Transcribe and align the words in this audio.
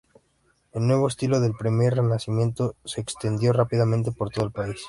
El 0.71 0.87
nuevo 0.87 1.07
estilo 1.07 1.39
del 1.39 1.53
Primer 1.53 1.93
Renacimiento 1.97 2.73
se 2.85 3.01
extendió 3.01 3.53
rápidamente 3.53 4.11
por 4.11 4.31
todo 4.31 4.45
el 4.45 4.51
país. 4.51 4.77